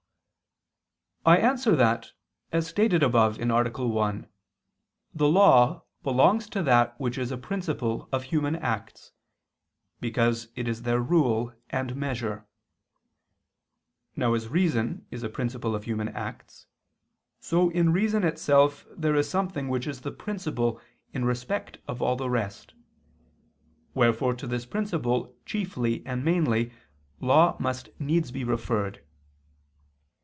I 1.23 1.37
answer 1.37 1.75
that, 1.75 2.13
As 2.51 2.65
stated 2.67 3.03
above 3.03 3.39
(A. 3.39 3.45
1), 3.47 4.27
the 5.13 5.29
law 5.29 5.83
belongs 6.01 6.49
to 6.49 6.63
that 6.63 6.99
which 6.99 7.15
is 7.15 7.31
a 7.31 7.37
principle 7.37 8.09
of 8.11 8.23
human 8.23 8.55
acts, 8.55 9.11
because 9.99 10.47
it 10.55 10.67
is 10.67 10.81
their 10.81 10.99
rule 10.99 11.53
and 11.69 11.95
measure. 11.95 12.47
Now 14.15 14.33
as 14.33 14.47
reason 14.49 15.05
is 15.11 15.21
a 15.21 15.29
principle 15.29 15.75
of 15.75 15.83
human 15.83 16.07
acts, 16.09 16.65
so 17.39 17.69
in 17.69 17.93
reason 17.93 18.23
itself 18.23 18.87
there 18.89 19.13
is 19.13 19.29
something 19.29 19.69
which 19.69 19.85
is 19.85 20.01
the 20.01 20.11
principle 20.11 20.81
in 21.13 21.23
respect 21.23 21.77
of 21.87 22.01
all 22.01 22.15
the 22.15 22.31
rest: 22.31 22.73
wherefore 23.93 24.33
to 24.33 24.47
this 24.47 24.65
principle 24.65 25.35
chiefly 25.45 26.03
and 26.03 26.25
mainly 26.25 26.73
law 27.19 27.55
must 27.59 27.89
needs 27.99 28.31
be 28.31 28.43
referred. 28.43 29.03